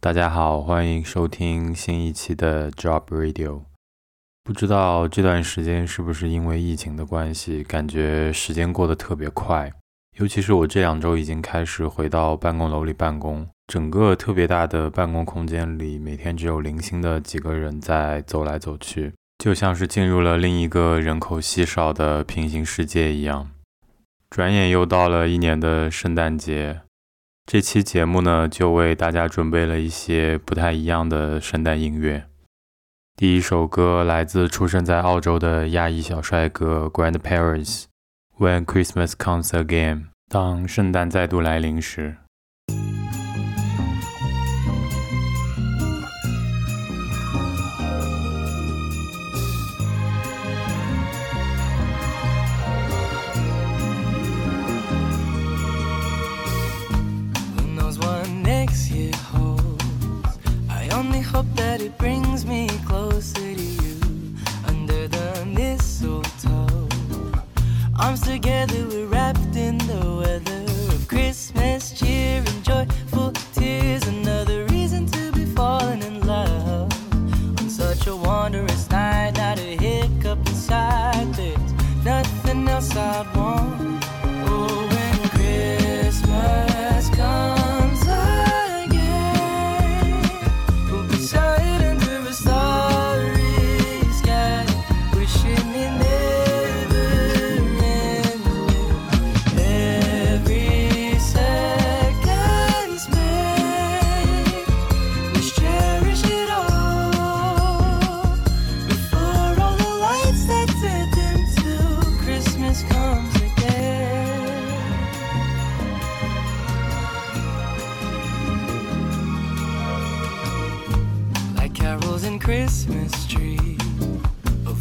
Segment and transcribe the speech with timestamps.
[0.00, 3.62] 大家好，欢迎收听新一期的 Job Radio。
[4.44, 9.72] 不知道这段时间是不是因为疫情的关系，感觉时间过得特别快。
[10.16, 23.50] 尤其是我这两周已经开始回到办公楼里办公，整个特别大的办公空间里，每天只有零星的几个人在走来走去，就像是进入了另一个人口稀少的平行世界一样。
[24.30, 26.82] 转眼又到了一年的圣诞节。
[27.50, 32.26] 这期节目呢，就为大家准备了一些不太一样的圣诞音乐。
[33.16, 39.96] 第一首歌来自出生在澳洲的亚裔小帅哥 Grandparents，When Christmas Comes Again》，
[40.28, 42.18] 当圣诞再度来临时。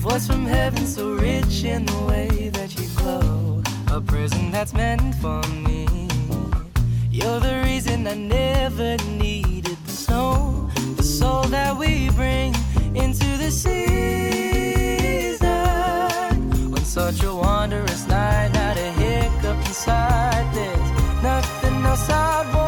[0.10, 3.62] Voice from heaven so rich in the way that you glow.
[3.92, 5.86] A prison that's meant for me.
[7.12, 10.70] You're the reason I never needed the snow.
[10.96, 12.56] The soul that we bring
[12.96, 13.82] into the season.
[16.74, 20.48] On such a wondrous night, not a hiccup inside.
[20.56, 20.90] There's
[21.22, 22.67] nothing else I'd want.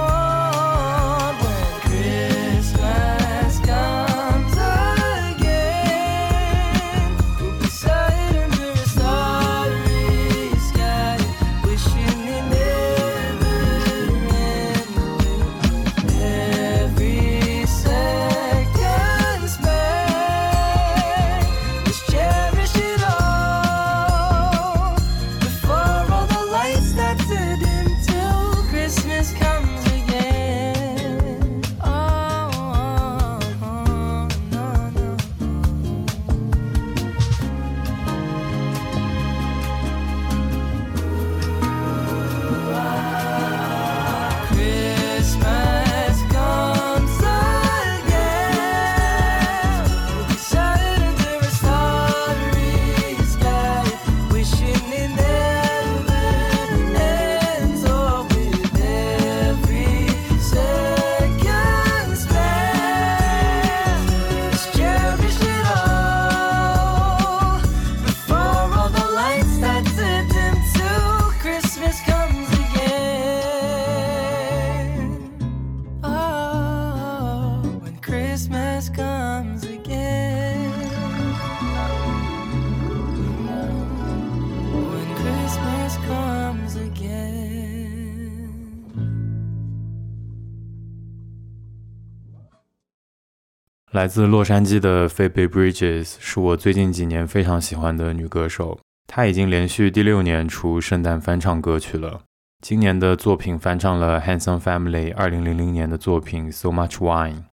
[93.99, 98.79] 来自洛杉矶的 Phoebe Bridges 是我最近几年非常喜欢的女歌手。
[99.07, 102.21] 她已经连续第六年出圣诞翻唱歌曲了。
[102.61, 107.43] 今年的作品翻唱了 Hanson Family 2000年的作品 So Much Wine。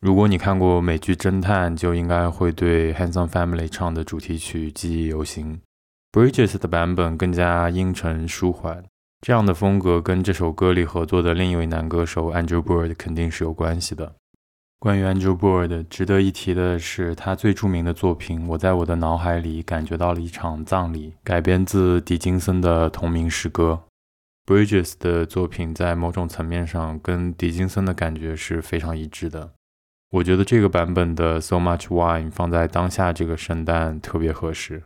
[0.00, 5.60] 如果你看过美剧《侦探》，就应该会对 Hanson Family 唱的主题曲记忆犹新。
[6.12, 8.84] Bridges 的版本更加阴沉舒缓，
[9.20, 14.12] 这样的风格跟这首歌里合作的另一位男歌手 Andrew Bird 肯定是有关系的。
[14.82, 23.84] 关于 Andrew Bird，值得一提的是，他最著名的作品《我在我的脑海里感觉到了一场葬礼》，改编自狄金森的同名诗歌。
[24.44, 29.52] Bridges 的作品在某种层面上跟狄金森的感觉是非常一致的。
[30.10, 34.82] 我觉得这个版本的《So Much Wine》放在当下这个圣诞特别合适。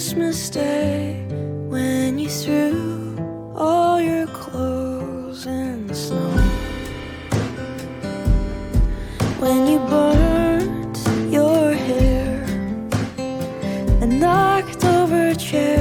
[0.00, 1.26] Christmas Day
[1.68, 6.30] when you threw all your clothes in the snow.
[9.40, 10.96] When you burnt
[11.30, 12.46] your hair
[14.00, 15.79] and knocked over chairs.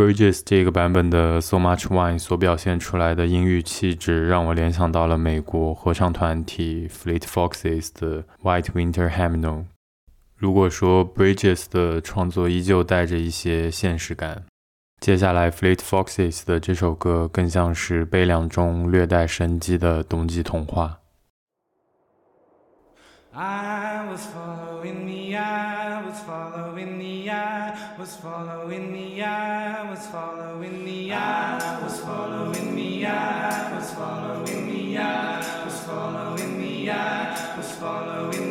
[0.00, 9.64] Bridges 这个版本的 So Much Wine 所表现出来的音域气质，让我联想到了美国合唱团体 Fleet Foxes 的 White Winter Hymnal。
[10.38, 14.44] 如果说 Bridges 的创作依旧带着一些现实感，
[15.02, 20.99] 接下来 Fleet Foxes 的这首歌更像是悲凉中略带生机的冬季童话。
[23.42, 31.14] I was following the eye, was following the eye, was following the eye, was following the
[31.14, 38.49] eye, was following the eye, was following the eye, was following the eye, was following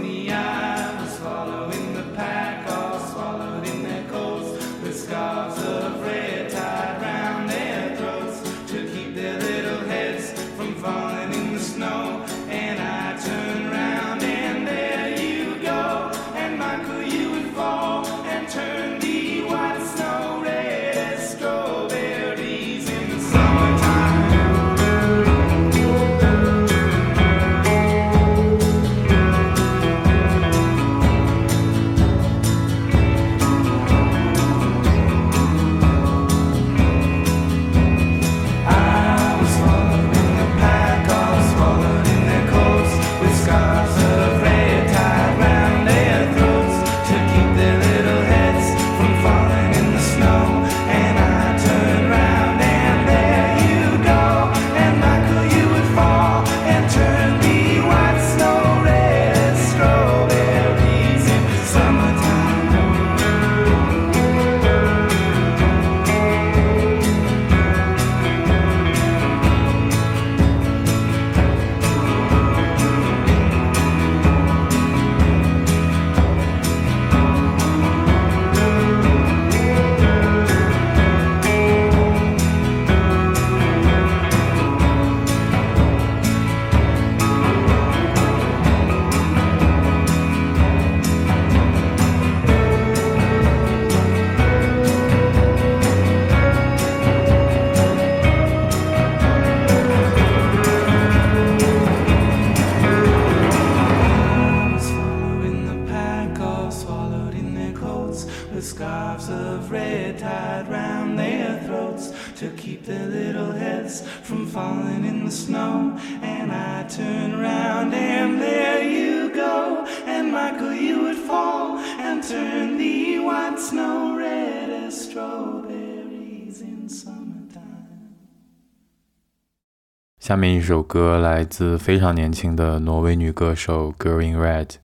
[130.39, 134.75] 下面一首歌来自非常年轻的挪威女歌手 Girl in Red。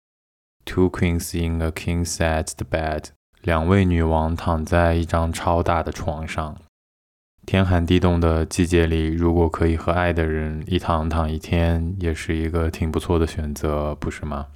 [0.65, 3.05] Two queens in a king size bed，
[3.41, 6.57] 两位女王躺在一张超大的床上。
[7.45, 14.47] 天寒地冻的季节里，如果可以和爱的人一躺躺一天，也是一个挺不错的选择，不是吗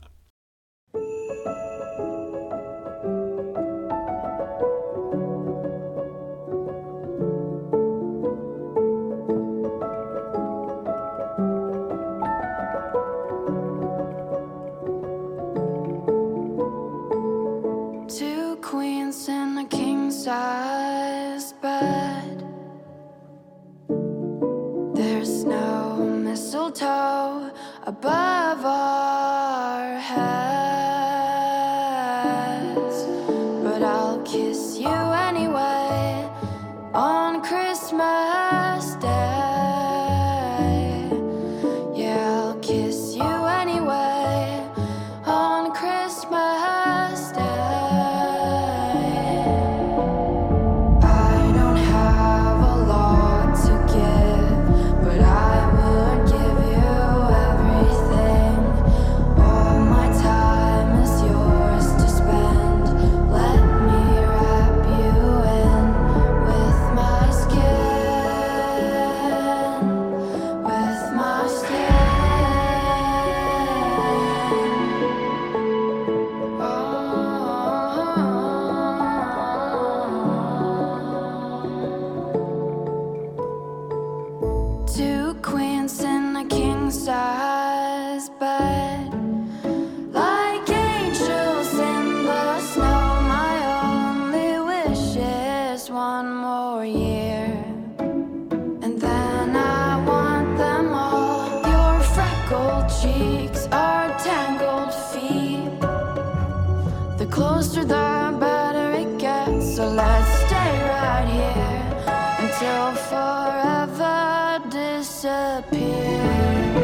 [115.22, 116.78] disappear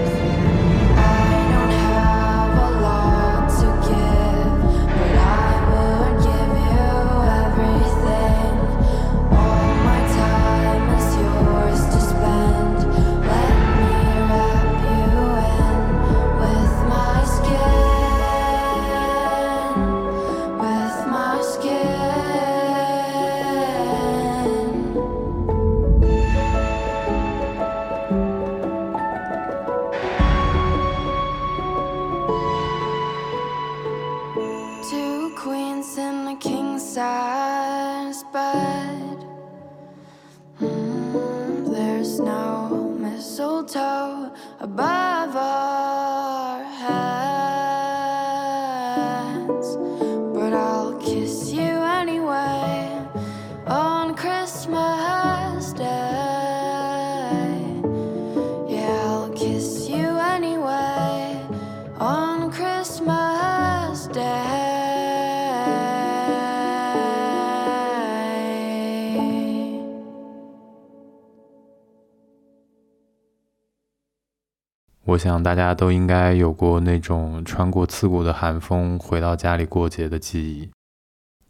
[75.15, 80.69] 我想大家都应该有过那种穿过刺骨的寒风回到家里过节的记忆。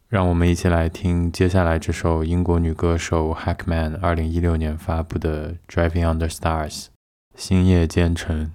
[0.08, 6.84] 让我们一起来听接下来这首英国女歌手 Hackman 二零一六年发布的《Driving Under Stars》
[7.34, 8.52] 星夜兼程。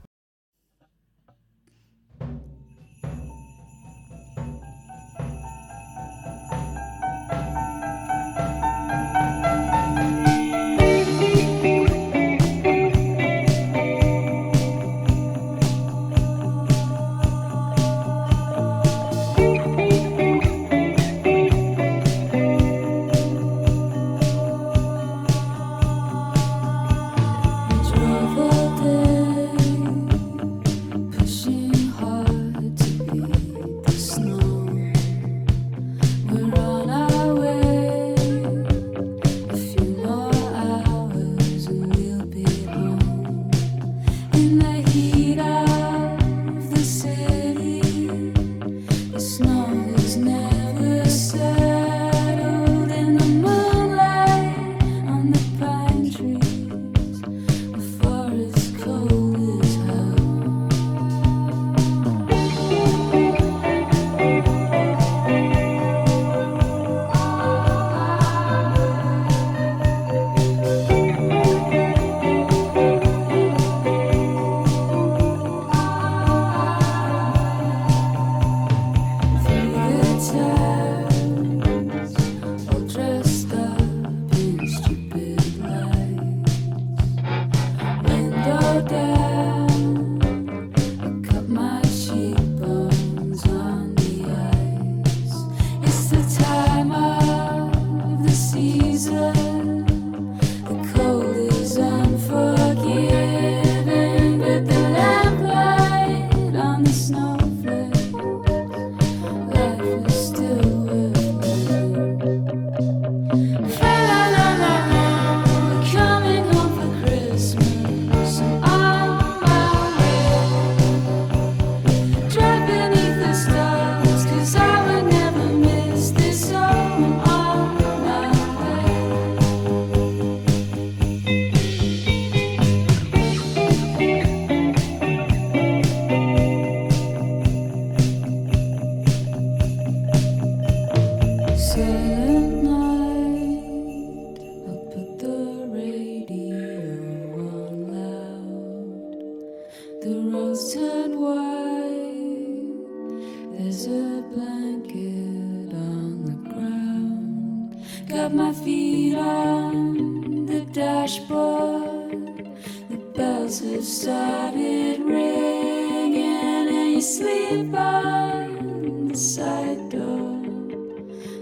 [161.11, 162.47] Dashboard.
[162.89, 170.41] The bells have started ringing, and you sleep on the side door.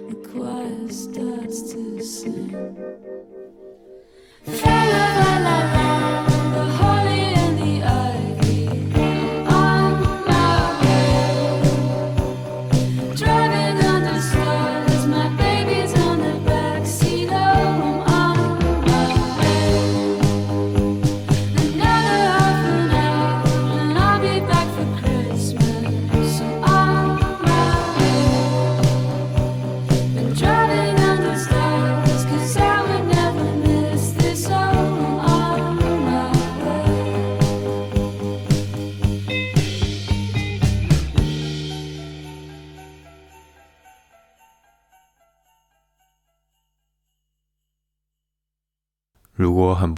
[0.09, 3.18] The choir starts to sing.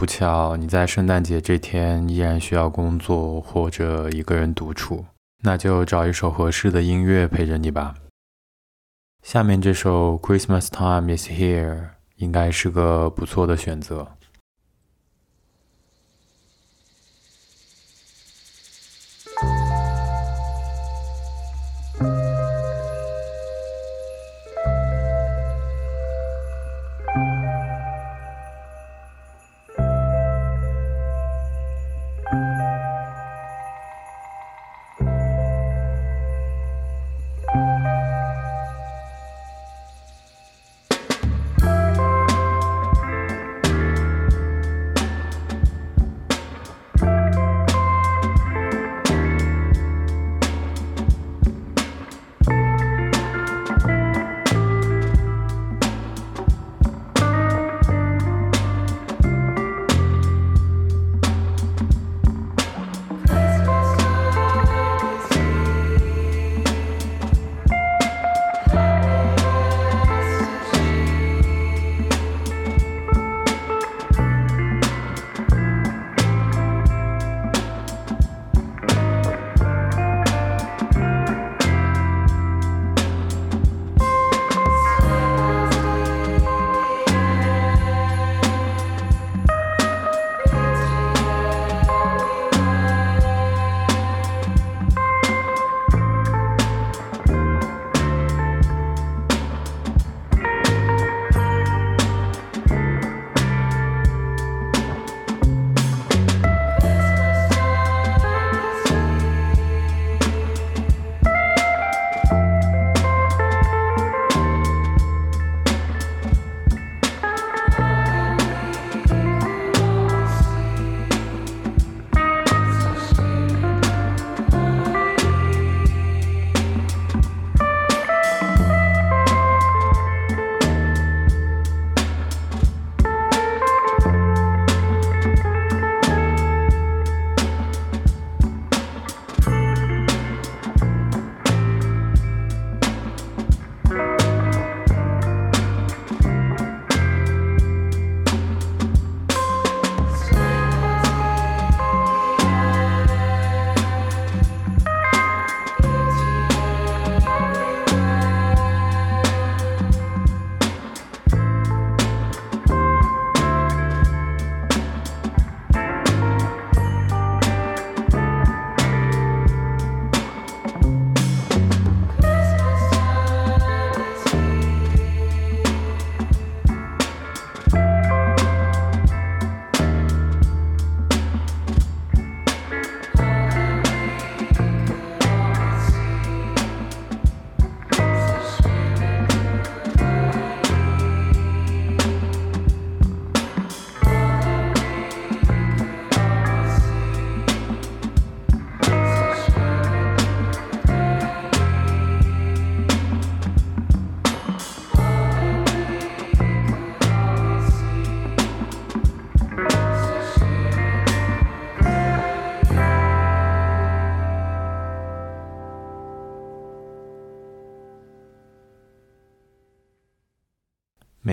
[0.02, 5.06] 不巧你在圣诞节这天依然需要工作或者一个人独处，
[5.44, 7.94] 那就找一首合适的音乐陪着你吧。
[9.22, 11.76] 下面这首《Christmas Time Is Here》
[12.16, 14.14] 应该是个不错的选择。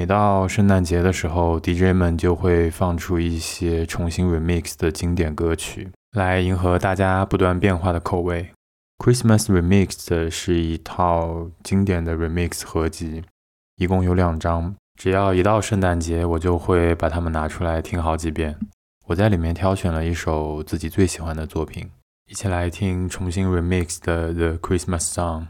[0.09, 8.51] 到圣诞节的时候，DJ 们就会放出一些重新 remix 的经典歌曲，来迎合大家不断变化的口味。
[8.97, 13.23] Christmas Remixed 是一套经典的 remix 合集，
[13.77, 18.59] 一共有两张，只要一到圣诞节，我就会把它们拿出来听好几遍。
[19.07, 21.89] 我在里面挑选了一首自己最喜欢的作品，
[22.29, 25.43] 一起来听重新 remix 的《The Christmas Song》。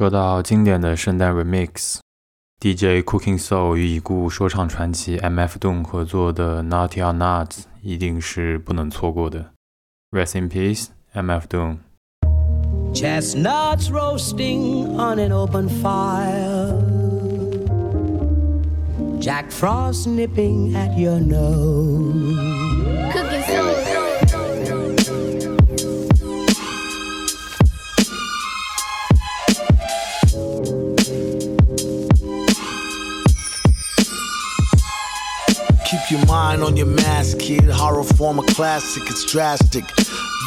[0.00, 9.52] 说到经典的圣诞 remix，DJ Cooking Soul 与已故说唱传奇 MF Doom 合作的 Naughty or Not 一定是不能错过的。
[10.10, 11.78] Rest in peace, MF Doom。
[12.94, 16.72] Chestnuts roasting on an open fire.
[19.20, 22.59] Jack Frost nipping at your nose.
[36.41, 37.69] On your mask, kid.
[37.69, 39.85] Horror form a classic, it's drastic.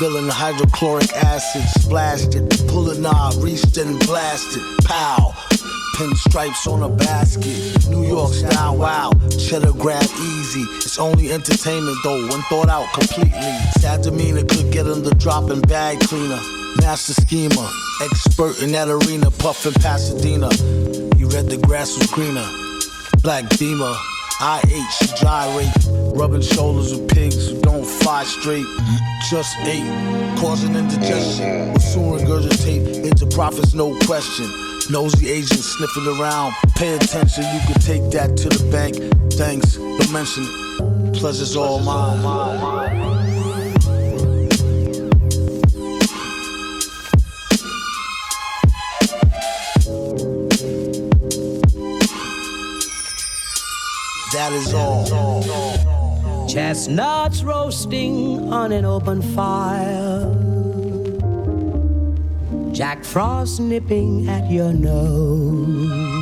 [0.00, 2.68] Villain hydrochloric acid, splashed it.
[2.68, 4.62] Pull a knob, reached and blasted.
[4.84, 5.32] Pow.
[5.96, 7.88] Pinstripes on a basket.
[7.88, 9.12] New York style, wow.
[9.30, 10.62] Cheddar grab easy.
[10.82, 13.40] It's only entertainment though, when thought out completely.
[13.78, 16.40] Sad demeanor could get him the dropping bag cleaner.
[16.82, 17.68] Master schemer,
[18.02, 20.50] expert in that arena, puffin' Pasadena.
[21.16, 22.46] You read the grass was greener.
[23.22, 23.96] Black Beamer,
[24.40, 26.16] I ate, she gyrate.
[26.16, 28.66] Rubbing shoulders with pigs who don't fly straight.
[29.30, 29.86] Just ate,
[30.38, 31.72] causing indigestion.
[31.72, 34.46] Will soon regurgitate into profits, no question.
[34.90, 36.52] Nosy agents sniffing around.
[36.76, 38.96] Pay attention, you can take that to the bank.
[39.32, 41.14] Thanks, don't mention it.
[41.14, 43.03] Pleasure's all mine.
[54.34, 55.04] That is all.
[56.48, 60.34] Chestnuts roasting on an open fire.
[62.72, 66.14] Jack Frost nipping at your nose.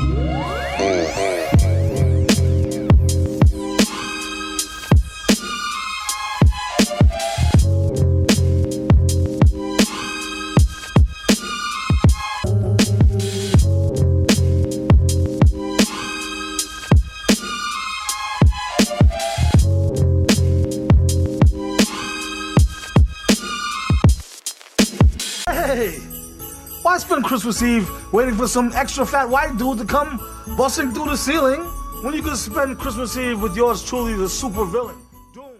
[27.32, 30.20] Christmas Eve waiting for some extra fat white dude to come
[30.54, 31.62] busting through the ceiling
[32.02, 34.96] when you could spend Christmas Eve with yours truly, the super villain?
[35.34, 35.56] Doom.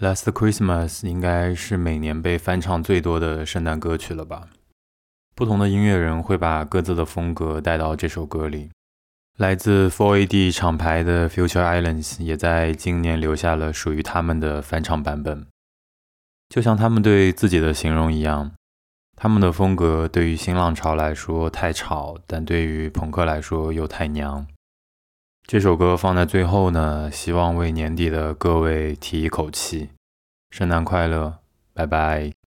[0.00, 4.48] Last Christmas 应该是每年被翻唱最多的圣诞歌曲了吧？
[5.34, 8.68] 不同的音乐人会把各自的风格带到这首歌里。
[9.38, 15.46] 来自 4AD 厂牌的 Future Islands 也在今年留下了属于他们的翻唱版本。
[16.50, 18.52] 就像他们对自己的形容一样，
[19.24, 24.46] 他们的风格对于新浪潮来说太吵，但对于朋克来说又太娘。
[25.46, 29.88] 这首歌放在最后呢，希望为年底的各位提一口气，
[30.50, 31.38] 圣诞快乐，
[31.72, 32.43] 拜拜。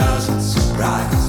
[0.00, 1.19] Doesn't surprise